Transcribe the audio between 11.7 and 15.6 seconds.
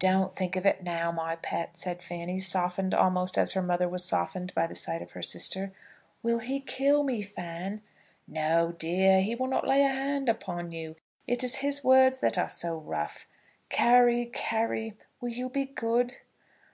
words that are so rough! Carry, Carry, will you